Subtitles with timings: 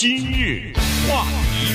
[0.00, 0.72] 今日
[1.06, 1.74] 话题，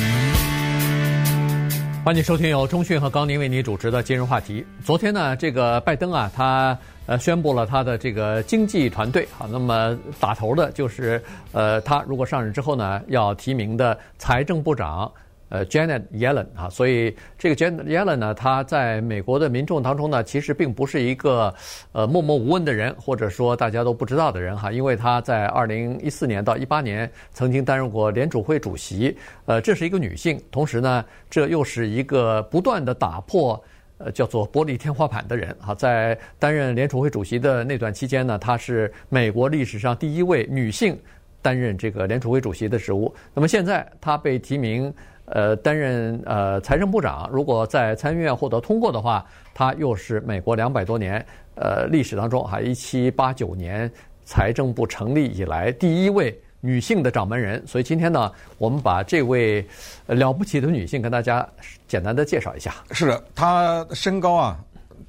[2.04, 4.66] 欢迎收听由钟讯和高宁为你主持的今日话题。
[4.84, 6.76] 昨天呢，这个拜登啊，他
[7.06, 15.12] 呃宣布了他的这个经济团队啊，那么打头的就是呃，他如果上任之后呢，要提名的财政部长。
[15.48, 21.54] 呃，Janet Yellen 啊，所以这个 Janet Yellen 呢，他在美国的民众当中呢，其实并不是一个
[21.92, 29.16] 呃默默无闻的人，或者说大家都不知道的人哈，因为他在二零一四年到一八年曾经担任过联储会主席，
[29.46, 33.64] 呃，这是一个女性，同时呢，这又是一个不断的打破
[34.00, 41.00] 呃叫做玻璃天花板的人哈，在担任联储会主席的那段期间呢，她是美国历史上第一位女性
[41.44, 44.92] 担任这个联储会主席的职务，那么现在她被提名。
[45.26, 51.26] 呃，担任呃财政部长，如果在参议院获得通过的话，他又是美国两百多年
[51.56, 53.92] 呃历史当中哈，一七八九年
[54.24, 57.66] 财政部成立以来第一位女性的掌门人。
[57.66, 59.68] 所以今天呢，我们把这位
[60.06, 61.48] 了不起的女性跟大家
[61.88, 62.76] 简单的介绍一下。
[62.92, 64.60] 是的，她身高啊，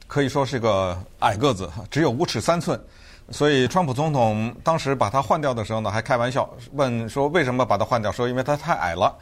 [0.07, 2.81] 可以说是个矮个子，只有五尺三寸。
[3.31, 8.11] 所以川普总统当时把她换掉的时候呢，还开玩笑问说为什么把她换掉？
[8.11, 9.15] 说因为她太矮了。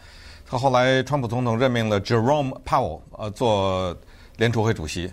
[0.47, 3.97] 他后来，川普总统任命了 Jerome Powell 呃做
[4.37, 5.11] 联储会主席，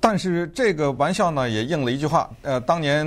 [0.00, 3.04] 但是这个玩笑呢也应了一句话，呃，当年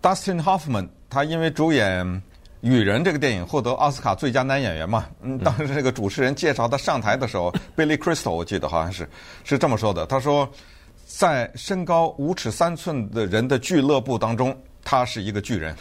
[0.00, 2.06] Dustin Hoffman 他因为主演
[2.62, 9.08] 《雨人》这个电影获得奥斯卡最佳男演员嘛，嗯，当时这个主持人介绍他上台的时候， Billy Crystal 我记得好像是
[9.44, 10.48] 是这么说的，他说，
[11.06, 14.56] 在身高五尺三寸的人的俱乐部当中。
[14.90, 15.76] 他是一个巨人，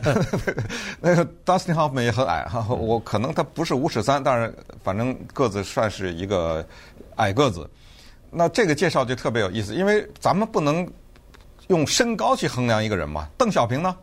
[0.98, 6.66] 那个 Dustin Hoffman 也很矮哈， 我可能他不是五尺三，但是反正个子算是一个
[7.16, 7.68] 矮个子。
[8.30, 10.90] 那这个介绍就特别有意思，因为咱们不能
[11.66, 13.28] 用身高去衡量一个人嘛。
[13.36, 13.94] 邓小平呢？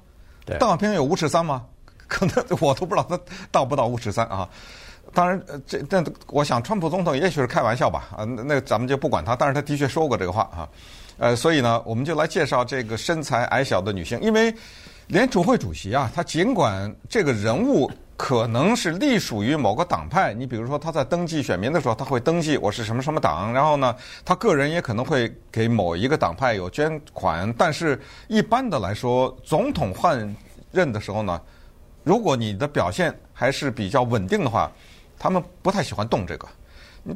[0.45, 1.65] 邓小平有五尺三吗？
[2.07, 3.19] 可能我都不知道他
[3.51, 4.47] 到不到五尺三啊。
[5.15, 9.35] 当然，这但我想川普总统也许是开玩笑吧啊，那咱们就不管他。
[9.35, 10.69] 但是他的确说过这个话啊。
[11.21, 14.19] 呃，所以呢，我们就来介绍这个身材矮小的女性。
[14.21, 14.51] 因为
[15.05, 23.95] 联储会主席啊，他尽管这个人物可能是隶属于某个党派，你比如说他在登记选民的时候，他会登记我是什么什么党，然后呢，
[24.25, 27.53] 他个人也可能会给某一个党派有捐款。
[27.55, 30.35] 但是一般的来说，总统换
[30.71, 31.39] 任的时候呢，
[32.03, 34.71] 如果你的表现还是比较稳定的话，
[35.19, 36.47] 他们不太喜欢动这个。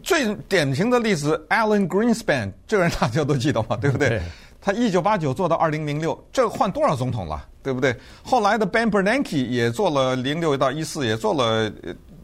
[0.01, 4.21] 最典型的例子，Alan Greenspan，这个人大家都记得嘛，对不对？
[4.59, 7.95] 他一九八九做到二零零六，这换多少总统了，对不对？
[8.23, 11.71] 后来的 Ben Bernanke 也做了零六到一四，也做了，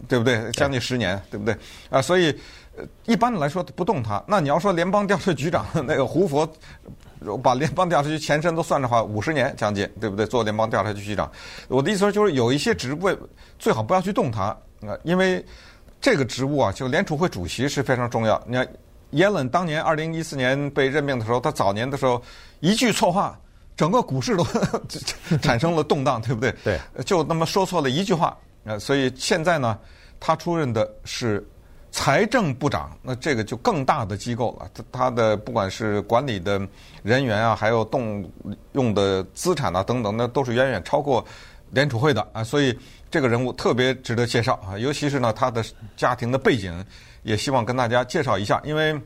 [0.07, 0.49] 对不对？
[0.53, 1.55] 将近十年，对不对？
[1.91, 2.35] 啊，所以
[3.05, 4.23] 一般的来说不动他。
[4.27, 6.51] 那你要说联邦调查局长那个胡佛，
[7.43, 10.25] 把联邦调查局前身都算的话，五十年将近，对不对？
[10.25, 11.31] 做联邦调查局局长，
[11.67, 13.15] 我的意思说就是有一些职位
[13.59, 14.45] 最好不要去动他
[14.81, 15.45] 啊，因为。
[16.01, 18.41] 这个职务啊，就联储会主席是非常重要。
[18.47, 18.67] 你看，
[19.11, 22.21] 耶伦当年二零一四年被任命的时候，他早年的时候
[22.59, 23.39] 一句错话，
[23.77, 24.45] 整个股市都
[25.41, 26.51] 产生了动荡，对不对？
[26.63, 29.77] 对，就那么说错了一句话，呃，所以现在呢，
[30.19, 31.45] 他出任的是
[31.91, 34.69] 财政部长，那这个就更大的机构了。
[34.73, 36.59] 他他的不管是管理的
[37.03, 38.27] 人员啊，还有动
[38.71, 41.23] 用的资产啊等等，那都是远远超过
[41.71, 42.77] 联储会的啊，所以。
[43.11, 45.61] 这个人物特别值得介绍啊，尤其是呢，他的
[45.97, 46.73] 家庭的背景，
[47.23, 48.97] 也希望跟大家介绍一下，因为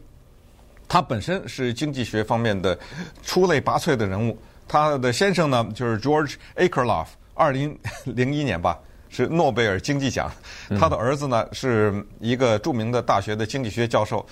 [0.87, 2.77] 他本身是经济学方面的
[3.23, 4.39] 出类拔萃的人物。
[4.67, 8.77] 他的先生呢，就是 George Akerlof，二零零一年吧，
[9.09, 10.31] 是诺贝尔经济奖。
[10.79, 14.23] 他的儿子呢，是一个著名的大学的经济学教授。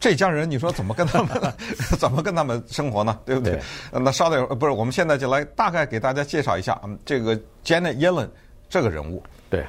[0.00, 1.28] 这家人，你说怎么跟他们
[1.98, 3.18] 怎么跟他们生活呢？
[3.24, 3.54] 对不对？
[3.54, 8.28] 对那稍等，不是，我们现在就来大概给大家介绍一下，嗯，这个 Janet Yellen。
[8.68, 9.64] 这个人物，对，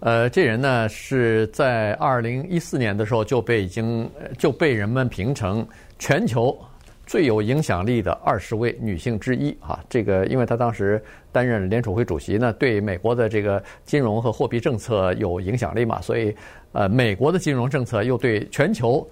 [0.00, 5.64] 呃，这人呢是在二零一四年的时候就被已经就被人们评成
[6.00, 6.58] 全球
[7.06, 9.78] 最有影响力的二十位女性之一啊。
[9.88, 11.00] 这个，因为她当时
[11.30, 16.34] 担任联储会主席呢，对美国的这个金融和货币政策有影响力嘛，所以
[16.72, 19.08] 呃，美国的金融政策又对全球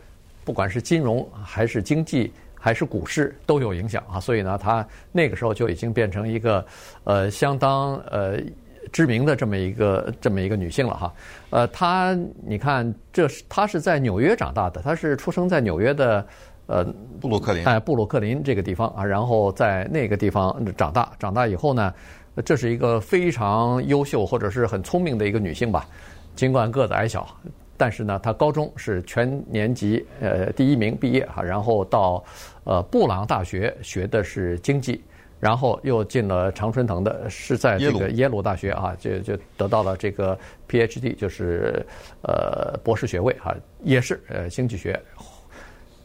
[0.46, 4.18] 不管是金融还是经济还是股市都有影响啊。
[4.18, 6.64] 所以呢，她那个时候就已经变成一个
[7.04, 8.40] 呃相当呃。
[8.92, 11.12] 知名的这么一个这么一个女性了哈，
[11.50, 12.16] 呃，她
[12.46, 16.24] 你看，这是她是在纽约长大的，她是出生在纽约的，
[16.66, 16.84] 呃，
[17.20, 21.92] 布鲁克林，哎，布鲁克林这个地方啊，然后在那个地方长大，长大以后呢，
[22.44, 25.84] 这是一个非常优秀或者是很聪明的一个女性吧，
[26.36, 27.28] 尽管个子矮小，
[27.76, 32.24] 但是呢，他高中是全年级呃第一名毕业哈，然后到
[32.64, 35.02] 呃布朗大学学的是经济。
[35.38, 40.36] 然后又进了常春藤的，是在这个耶鲁大学啊，就就得到了这个
[40.66, 41.84] PhD，就是
[42.22, 44.98] 呃博士学位啊，也是呃经济学。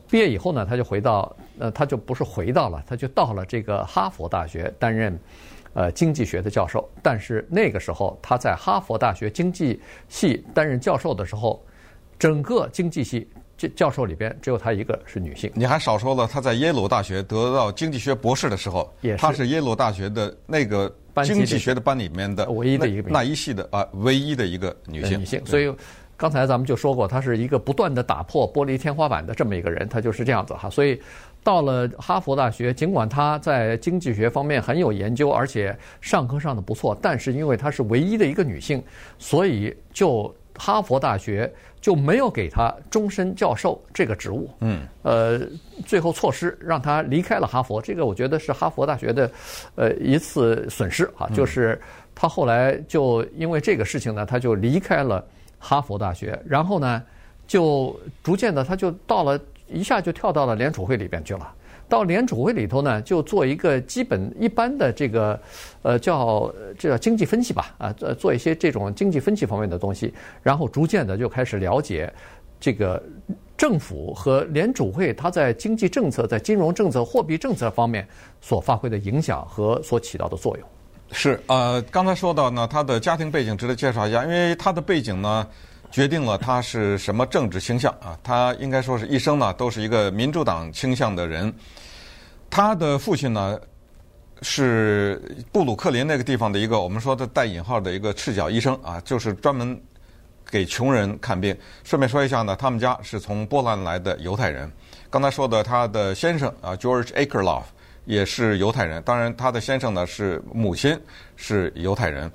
[0.09, 5.17] 毕业以后呢，他就回到呃，他就不是回到了，他就到了这个哈佛大学担任
[5.73, 6.89] 呃经济学的教授。
[7.01, 9.79] 但是那个时候他在哈佛大学经济
[10.09, 11.63] 系担任教授的时候，
[12.18, 13.27] 整个经济系。
[13.57, 15.51] 教教授里边只有他一个是女性。
[15.53, 20.91] 你还少说了，他在耶鲁大学得到经济学博士的时候，也是她是耶鲁大学的那个
[21.23, 25.19] 经济学的班里面的唯一的一个那一系的啊，唯一的一个女性。
[25.19, 25.71] 女性，所以
[26.21, 30.69] 刚才咱们就说过，他是一个不断的打破玻璃天花板的这么一个人，他就是这样子哈。
[30.69, 31.01] 所以
[31.44, 38.83] 到了哈佛大学，尽管他在经济学方面很有研究，而且上课上的不错，但是因为她是唯一的一个女性，
[39.18, 41.51] 所以就哈佛大学。
[41.81, 44.47] 就没有给她终身教授这个职务。
[44.59, 45.41] 嗯，呃，
[45.83, 49.31] 最后措施让她离开了哈佛，这个我觉得是哈佛大学的，
[49.74, 51.27] 呃，一次损失啊。
[51.33, 51.81] 就是
[52.13, 55.25] 他后来就因为这个事情呢，他就离开了
[55.61, 57.01] 哈佛大学，然后呢，
[57.47, 61.53] 就逐渐的他就到了，一下就跳到了联储会里边去了。
[61.87, 65.39] 到联储会里头呢，就做一个基本一般的这个，
[65.81, 66.49] 呃，叫
[66.79, 72.11] 这叫经济分析吧，啊，做做一些这种经济分析方面的东西，然后逐渐的就开始了解
[72.61, 73.01] 这个
[73.57, 78.07] 政府和联储会它在经济政策、在金融政策、货币政策方面
[78.39, 80.67] 所发挥的影响和所起到的作用。
[81.11, 85.45] 是，呃，刚才说到呢，他的家庭背景值得介绍一下，因为他的背景呢，
[85.91, 91.53] 决定了他是什么政治倾向啊，他应该说是一生呢都是一个民主党倾向的人。
[92.49, 93.59] 他的父亲呢，
[94.41, 95.21] 是
[95.51, 99.79] 布鲁克林那个地方的一个我们说的带引号的一个赤脚医生啊，就是专门
[100.49, 101.55] 给穷人看病。
[101.83, 104.71] 顺便说一下呢，他们家是从波兰来的犹太人。
[105.09, 107.63] 刚才说的他的先生啊，George Akerlof
[108.06, 109.01] 也是犹太人。
[109.03, 111.00] 当然，他的先生呢是母亲
[111.36, 112.31] 是犹太人。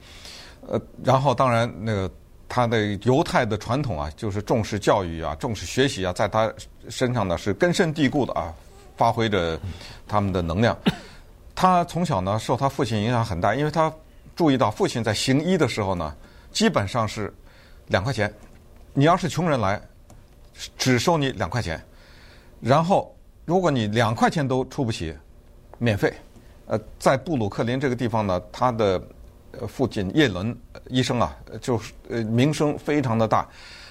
[0.69, 2.11] 呃，然后当然那个
[2.49, 6.53] 他的犹太的传统啊，就是重视教育啊，重视学习啊，在他
[6.89, 8.53] 身上呢是根深蒂固的啊。
[8.97, 9.61] 发挥着
[10.09, 10.75] 他们的能量。
[11.55, 13.93] 他从小呢受他父亲影响很大，因为他
[14.35, 16.17] 注意到父亲在行医的时候呢，
[16.51, 17.31] 基本上是
[17.89, 18.33] 两块钱。
[18.95, 19.79] 你要是穷人来，
[20.79, 21.79] 只收你两块钱。
[22.59, 23.15] 然后
[23.45, 25.15] 如果你两块钱都出不起，
[25.79, 26.13] 免费。
[26.67, 29.03] 呃，在布鲁克林这个地方呢，他的
[29.69, 30.57] 父亲叶伦
[30.89, 33.49] 医生啊，就是呃名声非常的大。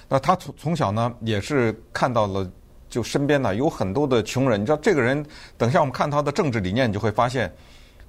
[0.08, 2.50] 那他从从小呢也是看到了。
[2.88, 5.26] 就身边呢有很多的穷人，你知道这个人，
[5.58, 7.52] 等下我们看他的政治理念，你就会发现，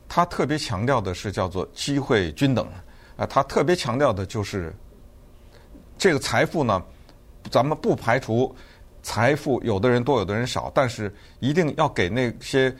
[0.07, 2.65] 他特别强调的是叫做机会均等，
[3.17, 4.71] 啊，他特别强调的就是
[5.97, 6.81] 这个财富呢，
[7.49, 8.55] 咱们不排除
[9.01, 12.73] 财富有的人多有的人少，但是一定要给那些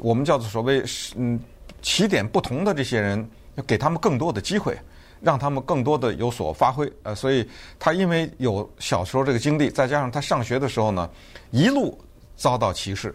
[0.00, 0.82] 我们叫做所谓
[1.16, 1.38] 嗯
[1.80, 4.78] 起点不同的这些人，要给他们更多的机会。
[5.24, 7.48] 让他们更多的有所发挥，呃，所以
[7.78, 11.08] 他因为有小时候这个经历，再加上他上学的时候呢，
[11.52, 11.96] 一路
[12.34, 13.14] 遭到歧视，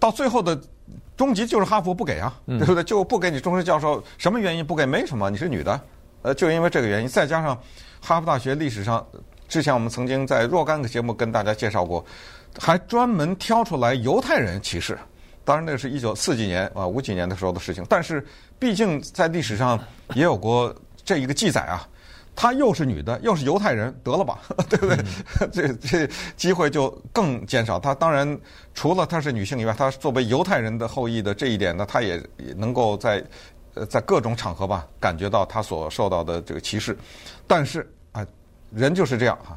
[0.00, 0.60] 到最后的
[1.16, 2.82] 终极就是哈佛不给啊，对不对？
[2.82, 4.84] 就不给你终身教授，什么原因不给？
[4.84, 5.80] 没什么，你是女的，
[6.22, 7.56] 呃，就因为这个原因，再加上
[8.00, 9.06] 哈佛大学历史上，
[9.46, 12.04] 之前我们曾经在若干个节目跟大家介绍过，
[12.58, 14.98] 还专门挑出来犹太人歧视，
[15.46, 18.22] 当然那是一九四几年啊五几年的时候的事情，但是
[18.58, 19.82] 毕竟在历史上
[20.14, 20.76] 也有过。
[21.06, 21.86] 这一个记载啊，
[22.34, 24.98] 她又是女的，又是犹太人，得了吧， 对不对？
[25.52, 27.78] 这这机会就更减少。
[27.78, 28.36] 她当然
[28.74, 33.24] 除了她是女性以外，她作为犹太人的后裔的这一点呢，她也也能够在
[33.74, 36.98] 呃在各种场合吧感觉到她所受到的这个歧视。
[37.46, 38.26] 但是啊，
[38.72, 39.56] 人就是这样哈，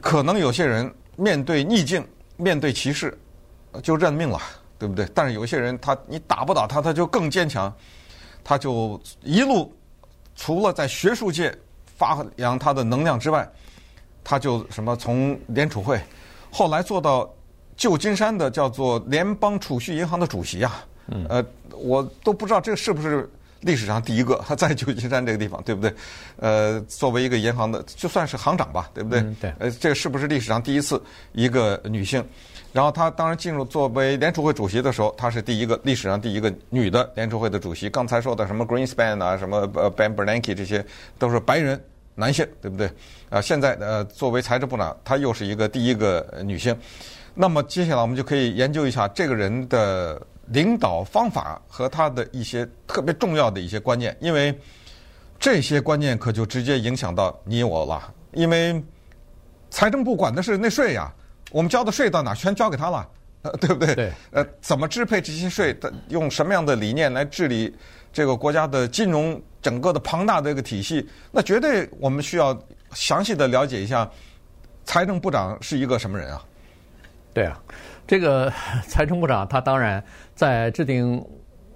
[0.00, 2.02] 可能有些人面对逆境、
[2.38, 3.14] 面对歧视
[3.82, 4.40] 就认命了，
[4.78, 5.08] 对不对？
[5.14, 7.72] 但是有些人他你打不倒他，他就更坚强，
[8.42, 9.72] 他就一路。
[10.36, 11.56] 除了在学术界
[11.96, 13.48] 发扬他的能量之外，
[14.24, 16.00] 他就什么从联储会，
[16.50, 17.32] 后来做到
[17.76, 20.84] 旧金山的叫做联邦储蓄银行的主席啊，
[21.28, 25.94] 呃，我都不知道这是不是历史上第一个，他在旧金山这个地方，对不对？
[26.40, 29.22] 呃，作为一个银行的，就算是行长吧，对不对？
[29.40, 29.54] 对。
[29.60, 31.00] 呃，这个是不是历史上第一次
[31.32, 32.24] 一个女性？
[32.74, 37.88] 然后她当然进入作为联储会主席的时候，她是第一个历史上第一个女的联储会的主席。
[37.88, 40.84] 刚才说的什么 Greenspan 啊，什么呃 Ben Bernanke 这些
[41.16, 41.80] 都是白人
[42.16, 42.90] 男性，对不对？
[43.30, 46.76] 啊，现在呃作为财政部长，她又是一个第一个女性。
[47.32, 54.52] 那么接下来我们就可以研究一下这个人的领导方法和他的一些特别重要的一些观念，因为
[55.38, 58.12] 这些观念可就直接影响到你我了。
[58.32, 58.82] 因为
[59.70, 61.12] 财政部管的是内税呀。
[61.54, 62.34] 我们交的税到哪儿？
[62.34, 63.08] 全交给他了，
[63.42, 63.94] 呃， 对不对？
[63.94, 64.12] 对。
[64.32, 65.72] 呃，怎么支配这些税？
[66.08, 67.72] 用什么样的理念来治理
[68.12, 71.08] 这个国家的金融整个的庞大的一个体系？
[71.30, 72.60] 那绝对我们需要
[72.92, 74.10] 详细的了解一下，
[74.84, 76.44] 财政部长是一个什么人啊？
[77.32, 77.56] 对啊，
[78.04, 78.52] 这个
[78.88, 80.02] 财政部长他当然
[80.34, 81.24] 在制定。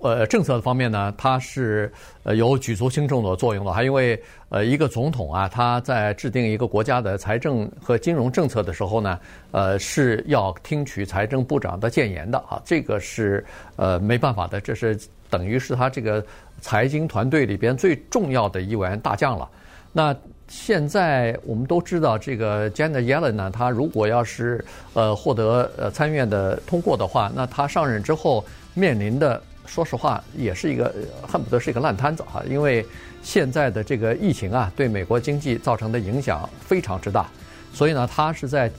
[0.00, 3.72] 呃，政策方面呢，它是呃有举足轻重的作用的。
[3.72, 9.18] 还因为呃，一个总统啊，他在制定一个国家的财政和金融政策的时候呢，
[9.50, 12.62] 呃，是要听取财政部长的建言的啊。
[12.64, 13.44] 这个是
[13.76, 16.24] 呃没办法的，这是等于是他这个
[16.60, 19.48] 财经团队里边最重要的一员大将了。
[19.92, 20.14] 那
[20.46, 24.64] 现在我们都知道，这个 Janet Yellen 呢，他如果要是
[24.94, 29.42] 呃获得呃参议院的通过的话，那他上任之后面临的。
[29.68, 32.84] 说实话，也是一个恨不得是一个烂摊子哈，因为
[33.22, 37.28] 现在的这个疫情啊，对美国经济造成的影响非常之大，
[37.72, 38.72] 所以呢，他是在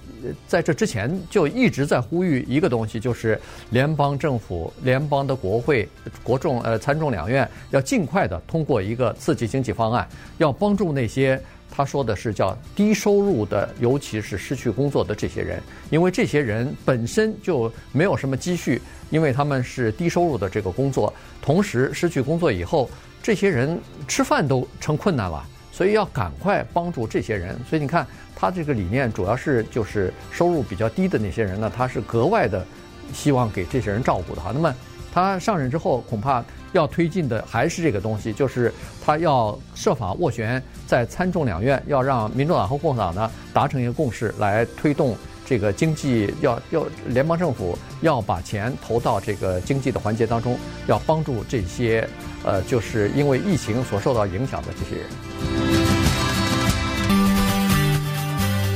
[0.48, 5.88] 在这之前就一直在呼吁一个东西，就是联邦政府、联邦的国会、
[6.24, 10.08] 国众呃参众两院要尽快的通过一个刺激经济方案，
[10.40, 11.40] 要帮助那些。
[11.80, 22.90] 他说的是叫低收入的，尤其是失去工作的这些人，因为这些人本身就没有什么积蓄，因为他们是低收入的这个工作，同时失去工作以后，
[23.24, 27.58] 这些人吃饭都成困难了，所以要赶快帮助这些人。
[27.70, 28.06] 所以你看，
[28.36, 32.68] 他这个理念主要是就是收入比较低的那些人呢，他是格外的
[33.14, 34.52] 希望给这些人照顾的哈。
[34.54, 34.76] 那么。
[35.12, 38.74] 他上任之后，恐怕要推进的还是这个东西，就是
[39.04, 52.08] 他要设法斡旋，在参众两院要让民主党和共和党呢达成一个共识，来推动这个经济要 要联邦政府要把钱投到这个经济的环节当中，要帮助这些
[52.44, 55.10] 呃，就是因为疫情所受到影响的这些人。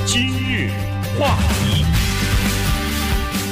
[0.06, 0.70] 今日
[1.20, 1.93] 话题。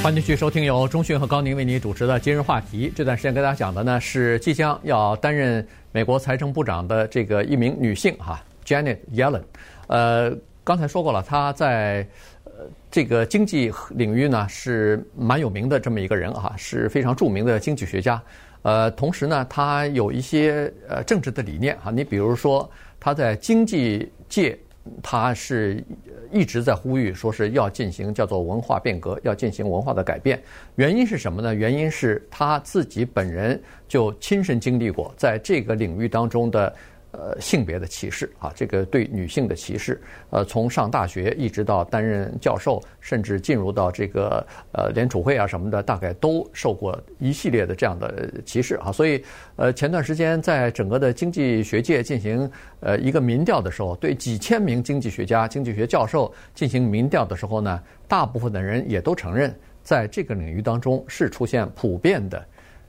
[0.02, 2.92] 欢迎继续收听由钟迅和高宁为你主持的今日话题。
[2.92, 9.42] 这段时间跟大家讲的呢是即将要担任美国财政部长的这个一名女性哈，Janet Yellen。
[9.86, 12.04] 呃，刚才说过了，她在
[12.42, 12.50] 呃
[12.90, 18.20] 这个经济领域呢是蛮有名的这么一个人哈，是非常著名的经济学家。
[18.62, 22.68] 呃，同时呢，她有一些呃政治的理念哈，你比如说
[22.98, 24.58] 她在经济界。
[25.02, 25.82] 他是
[26.30, 30.42] 一直在呼吁，说是要进行叫做文化变革，要进行文化的改变。
[30.76, 31.54] 原因是什么呢？
[31.54, 36.74] 原因是他自己本人就亲身经历过在这个领域当中的。
[37.12, 40.00] 呃，性别的歧视啊，这个对女性的歧视，
[40.30, 48.90] 呃，从上大学一直到担任教授，甚至进入到这个呃联储会啊什么的，大概都受过一系列的这样的歧视啊。
[48.90, 49.22] 所以，
[49.56, 52.50] 呃，前段时间在整个的经济学界进行
[52.80, 62.42] 呃一个民调的时候，对几千名经济学家、经济学教授进行民调的时候呢，大部分的人也都承认，在这个领域当中是出现普遍的、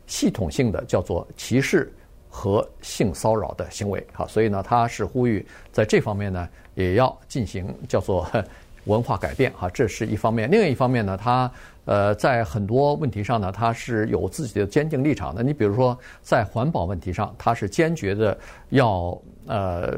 [0.07, 1.91] 系统性的叫做歧视。
[2.35, 8.27] 和性骚扰的行为，好，所以呢，他是呼吁在这方面呢，也要进行叫做
[8.85, 10.49] 文化改变，哈，这是一方面。
[10.49, 11.49] 另外一方面呢，他
[11.85, 15.43] 呃，在很多问题上呢，他是有自己的坚定立场的。
[15.43, 18.35] 你比如说，在环保问题上，他是坚决的
[18.69, 19.93] 要呃，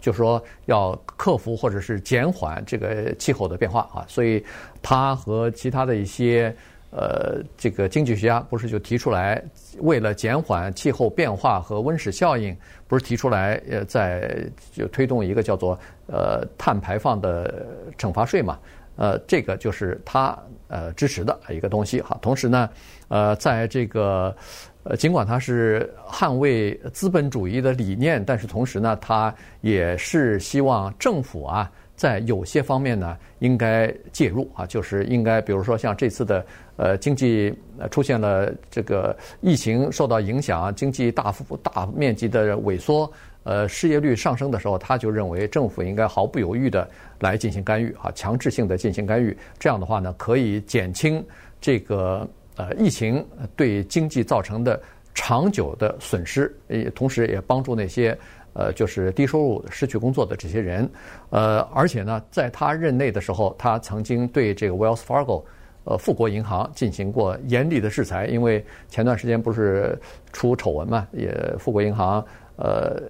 [0.00, 4.06] 就是说要克服或者是减缓这个气候的变化啊。
[4.06, 4.42] 所以，
[4.80, 6.54] 他和其他的一些。
[6.96, 9.42] 呃，这个经济学家不是就提出来，
[9.80, 12.56] 为了减缓气候变化和温室效应，
[12.88, 17.66] 不是提出来呃，在就推动一个叫做呃碳排放的
[17.98, 18.58] 惩罚税嘛？
[18.96, 20.34] 呃，这个就是他
[20.68, 22.18] 呃支持的一个东西哈。
[22.22, 22.70] 同时呢，
[23.08, 24.34] 呃，在这个
[24.82, 31.70] 呃尽管他是捍卫资本主义的理念，但是同时呢，他也是希望政府啊。
[31.94, 36.44] 在有些方面呢，应该介入啊，就是应该，比如说像这次的
[36.76, 37.54] 呃经济
[37.90, 43.10] 出现了这个疫情受到影响，经济大幅大面积的萎缩，
[43.44, 46.88] 呃，失业率上升的时候，他就认为政府应该毫不犹豫的
[47.20, 49.36] 来进行干预啊，强制性的进行干预。
[49.58, 51.24] 这样的话呢，可以减轻
[51.60, 54.80] 这个呃疫情对经济造成的
[55.14, 58.16] 长久的损失，也同时也帮助那些。
[58.58, 60.90] 呃，就是低收入失去工作的这些人，
[61.28, 65.44] 呃，而且呢，在他任内的时候，他曾经对这个 Wells Fargo，
[65.86, 69.98] 呃，富国银行进行过严厉的制裁，因为前段时间不是
[70.32, 72.22] 出丑闻嘛，也富国银行
[72.56, 73.02] 呃，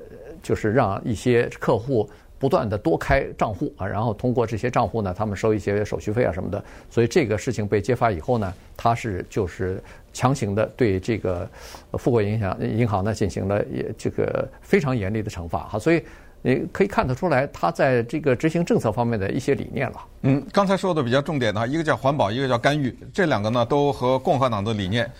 [0.42, 2.08] 就是让一些客户。
[2.38, 6.62] 不断的多开账户啊，然后通过这些账户呢，他们收一些手续费啊什么的。
[6.90, 11.48] 所以这个事情被揭发以后呢，他是就是强行的对这个
[11.92, 15.78] 富国银行银行呢进行了也这个非常严厉的惩罚哈。
[15.78, 16.04] 所以
[16.46, 19.96] 你可以看得出来他在这个执行政策方面的一些理念了。
[20.22, 25.10] 嗯，刚才说的比较重点的，一个叫环保，一个叫干预，这两个呢都和共和党的理念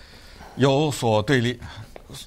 [0.55, 1.59] 有所对立。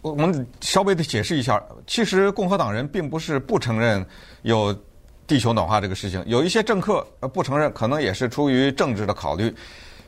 [0.03, 4.05] 我们稍微的解释一下，其实共和党人并不是不承认
[4.43, 4.77] 有
[5.27, 7.01] 地球暖化这个事情，有一些政客
[7.33, 9.51] 不承认，可能也是出于政治的考虑。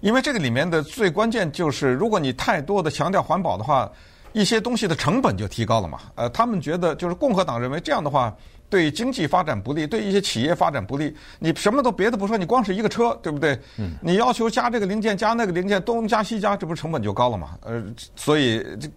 [0.03, 3.91] 因为这个里面的最关键就是，如果你太多的强调环保的话，
[4.35, 6.01] 一些东西的成本就提高了嘛。
[6.15, 8.37] 呃，他们觉得就是共和党认为这样的话
[8.73, 11.15] 对经济发展不利，对一些企业发展不利。
[11.39, 13.59] 你什么都别的不说，你光是一个车，对不对？
[13.77, 13.93] 嗯。
[14.01, 17.59] 你要求加这个零件，加那个零件，东加西加，这不是成本就高了嘛？
[17.61, 17.85] 呃，
[18.17, 18.89] 所以这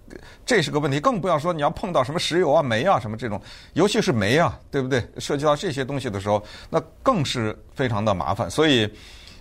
[0.46, 0.98] 这是个问题。
[0.98, 3.42] 更不要说你要碰到什么石油啊、煤啊什么这种，
[3.74, 5.06] 尤其是煤啊，对不对？
[5.18, 8.50] 涉及到这些东西的时候，那更是非常的麻烦。
[8.50, 8.90] 所以。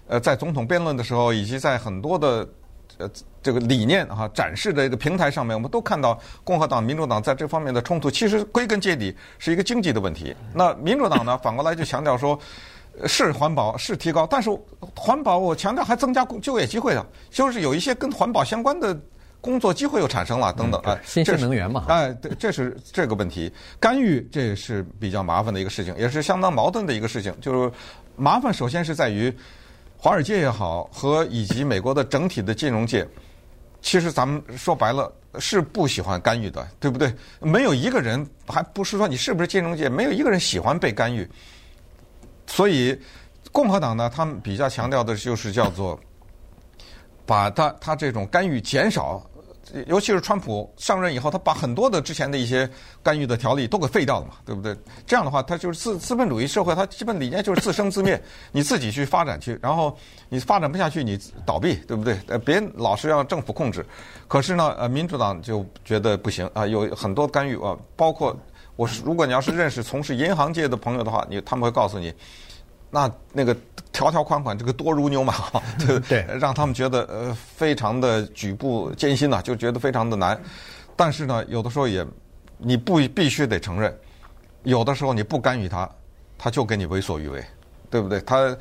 [0.07, 2.47] 呃，在总统辩论的时候，以及在很多的
[2.98, 3.10] 呃
[3.42, 10.34] 这个理念哈展示的一个平台上面，我们都看到共和党、民主党在这方面的冲突，其实归根结底是一个经济的问题。
[10.54, 12.38] 那民主党呢，反过来就强调说，
[13.06, 14.48] 是环保是提高，但是
[14.96, 18.98] 环保我强调还增加就业机会的，就是有一些跟环保相关的
[19.42, 20.80] 工作机会又产生了等等。
[20.80, 27.70] 啊，新兴能源嘛，哎，对，这是这个问题，干预这是比较麻烦的一个事情，也是相当矛盾的一个事情，就是
[28.16, 29.30] 麻烦首先是在于。
[30.04, 33.08] 华尔街也好，和以及美国的整体的金融界，
[33.80, 37.11] 其实咱们说白了是不喜欢干预的，对不对？
[37.40, 41.26] 没有一个人，还不是说你是不是金融界，没有一个人喜欢被干预。
[42.46, 43.00] 所以
[43.50, 45.99] 共和党呢，他们比较强调的就是叫做
[47.25, 49.26] 把他他这种干预减少。
[49.87, 52.68] 尤其是川普上任以后，他把很多的之前的一些
[53.02, 54.76] 干预的条例都给废掉了嘛，对不对？
[55.06, 58.21] 这样的话，他就是资资本主义社会，它基本理念就是自生自灭，
[58.52, 59.97] 你自己去发展去，然后
[60.28, 62.18] 你发展不下去，你倒闭，对不对？
[62.26, 63.85] 呃，别老是要政府控制。
[64.28, 68.37] 可是呢，呃，民主党就觉得不行啊，有很多干预啊，包括
[68.76, 72.12] 我是，如果你要是认识从事银行界的朋友的话，你他们会告诉你。
[72.94, 73.52] 那那个
[73.92, 75.34] 条条款款，这个多如牛毛，
[75.84, 80.40] 对对，让他们觉得呃非常的举步艰辛呐，就觉得非常的难。
[80.94, 82.06] 但是呢，有的时候也
[82.56, 83.92] 你不必须得承认，
[84.62, 85.90] 有的时候你不干预他，
[86.38, 87.44] 他就给你为所欲为，
[87.90, 88.20] 对不对？
[88.20, 88.56] 他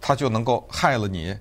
[0.00, 1.36] 他就能够害了你，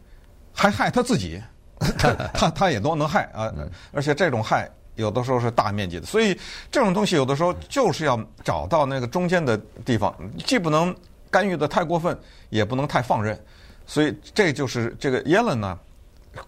[0.54, 1.42] 还害他自己，
[1.98, 3.50] 他他他也都能害啊。
[3.94, 6.38] 而且这种害有的时候是大面积的，所以
[6.70, 10.14] 这种东西有的时候就是要找到那个中间的地方，
[10.46, 10.94] 既不能。
[11.32, 12.18] 干预的太过分，
[12.50, 13.38] 也不能太放任，
[13.86, 15.78] 所以这就是这个耶伦呢，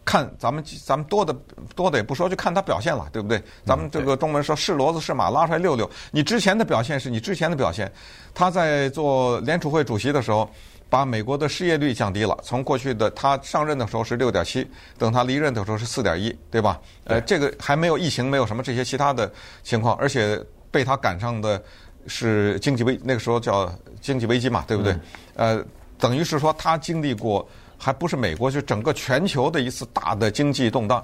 [0.03, 1.35] 看咱们咱们多的
[1.75, 3.41] 多的也不说，就看他表现了，对不对？
[3.65, 5.89] 咱们这个中文说是骡子是马，拉出来溜溜。
[6.11, 7.91] 你之前的表现是你之前的表现。
[8.33, 10.49] 他在做联储会主席的时候，
[10.89, 16.79] 把美国的失业率降低了，从过去的他上任的时候是六点七，等他离任的时候是四点一，对吧？
[17.05, 19.31] 呃，这个还没有疫情，没有什么这些其他的
[19.63, 20.39] 情况，而且
[20.71, 21.61] 被他赶上的。
[22.07, 24.93] 是经济危，那个时候叫经济危机嘛，对不对？
[25.35, 25.65] 嗯、呃，
[25.99, 31.03] 等于是说他经历过，还不是美国，就整个全球的一次大的经济动荡。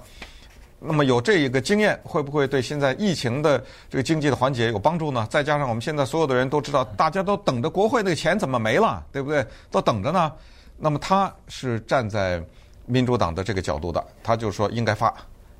[0.85, 5.25] 那么有这一个经验，会不会对现在疫情的这个经济的缓解有帮助呢？
[5.29, 9.45] 再加上我们现在所有的人都知道，大家都等着国会那个钱怎么没了，对不对？
[9.71, 10.33] 都等着呢。
[10.77, 12.43] 那么他是站在
[12.85, 15.13] 民主党的这个角度的，他就说应该发，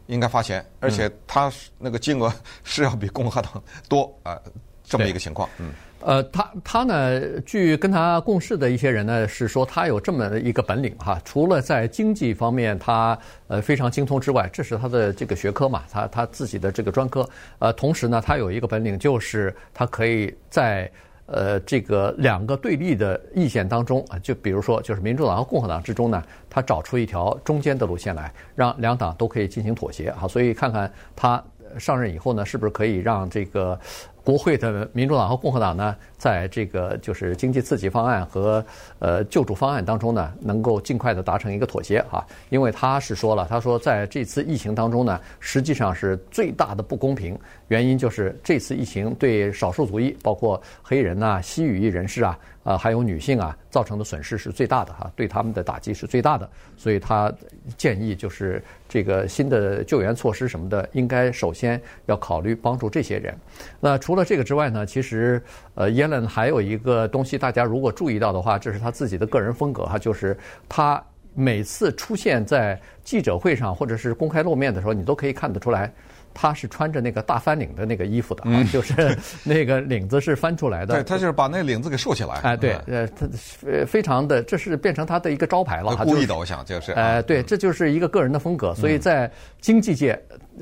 [0.07, 2.33] 应该发钱，而且他那个金额
[2.65, 4.33] 是要比共和党多啊。
[4.33, 4.51] 呃
[4.93, 17.27] 这么一个情况，嗯，呃，他他呢，据跟他共事的一些人呢，是说他有这么一个本领哈，除了在经济方面他呃非常精通之外，这是他的这个学科嘛，他他自己的这个专科，
[17.57, 20.87] 呃，同时呢，他有一个本领，就是他可以在
[21.25, 30.11] 呃这个两个对立的意见当中啊，就比如说就是民主党和共和党之中呢，他找出一条中间的路线来，让两党都可以进行妥协。
[30.11, 31.43] 哈，所以看看他
[31.79, 33.79] 上任以后呢，是不是可以让这个。
[34.23, 38.63] 国会的民主党和共和党呢，在这个就是经济刺激方案和
[38.99, 42.25] 呃救助方案当中呢，能够尽快的达成一个妥协哈。
[42.47, 52.39] 因为他是说了，他说在这次疫情当中呢，实际上是最大的不公平，原因就是这次疫情对少数族裔，包括黑人呐、西语裔人士啊。
[52.63, 57.29] 啊，还有女性啊，造成的损失是最大的哈，对他们的打击是最大的，所以他
[57.75, 63.35] 建议就是这个新的救援措施什么的，应该首先要考虑帮助这些人。
[63.81, 65.43] 那除了这个之外呢，其实
[65.75, 75.91] 呃，耶伦还有一个东西，大家如果注意到的话，这是他自己的个人风格哈，就是他每次出现在记者会上或者是公开露面的时候，你都可以看得出来。
[76.35, 80.95] 他是穿着那个大翻领的那个衣服的，嗯、就是那个领子是翻出来的。
[80.95, 82.33] 对，他就是把那个领子给竖起来。
[82.41, 83.27] 哎，对，呃，他
[83.67, 85.95] 呃非常的，这是变成他的一个招牌了。
[85.97, 86.91] 故意的，我想就是。
[86.93, 88.73] 哎，对，这就是一个个人的风格。
[88.73, 90.19] 所以在经济界，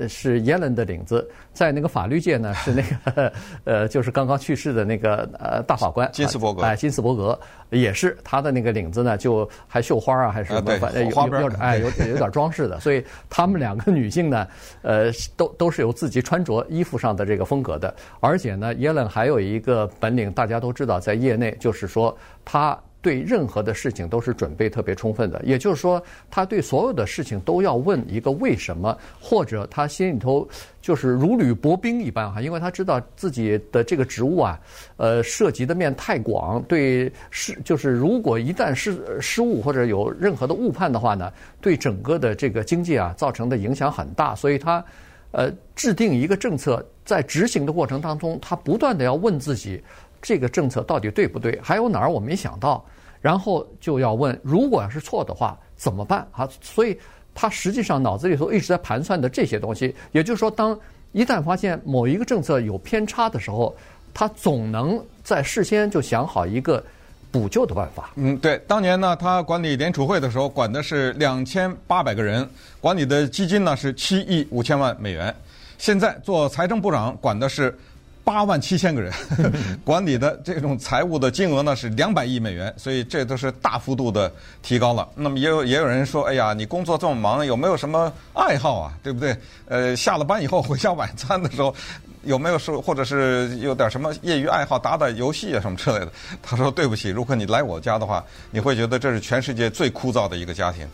[0.08, 3.32] 是耶伦的领子，在那个法律界呢 是那个
[3.64, 7.38] 呃，就是刚刚去世的那个呃大法官金斯伯格，哎，金斯伯格
[7.70, 14.46] 也是他的那个领子呢，就还绣花啊，还是什么，反正有有哎有有点装饰的，所以他们两个女性呢，
[14.82, 22.78] 呃，都都是有自己穿着衣服上的这个风格的，而且呢，耶伦还有一个本领，大家都知道，在业内就是说他。
[23.02, 30.48] 对任何的事情都是准备特别充分的，也就是说，他对所有的事情都要问一个为什么，或者他心里头
[30.80, 34.58] 就是如履薄冰一般哈，因为他知道自己的这个职务啊，
[34.96, 44.84] 呃，涉及的面太广，对失就是如果一旦失失误或者有任何的误判的话呢，对整个的这个经济啊造成的影响很大，所以他
[45.32, 49.82] 呃制定一个政策，在执行的过程当中，他不断地要问自己。
[50.22, 51.58] 这个政策到底对不对？
[51.60, 52.82] 还有哪儿我没想到？
[53.20, 56.26] 然后就要问，如果要是错的话怎么办？
[56.32, 56.98] 啊，所以
[57.34, 59.94] 他实际上脑子里头一直在盘算的这些东西。
[60.10, 60.76] 也就是说，当
[61.12, 63.72] 一旦发现某一个政策有偏差的时候，
[64.12, 66.82] 他总能在事先就想好一个
[67.30, 68.10] 补救的办法。
[68.16, 68.60] 嗯，对。
[68.66, 72.48] 当年呢，他管理联储会的时候，管的是两千八百个人，
[72.80, 75.32] 管理的基金呢是七亿五千万美元。
[75.78, 77.76] 现在做财政部长，管的是。
[78.24, 79.12] 八万七千个人，
[79.84, 84.32] 管理的这种财务的金额呢是两百亿美元，所以这都是大幅度的
[84.62, 85.08] 提高了。
[85.14, 88.92] 那么也有也有人说，哎呀，你工作这么忙，有没有什么爱好啊？
[89.02, 89.36] 对不对？
[89.66, 91.74] 呃，下了班以后回家晚餐的时候，
[92.22, 96.12] 有没有说或者是有点什么业余爱好，打打游戏啊什么之类的？
[96.42, 100.86] 他说对不起，如果你来我家的话，你会觉得这是全世界最枯燥的一个家庭。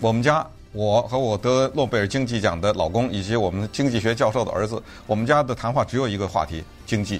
[0.00, 0.46] 我们家。
[0.76, 7.18] 我和我得诺贝尔经济奖的老公，以及我们经济学教授的儿子，我们家的谈话只有一个话题：经济。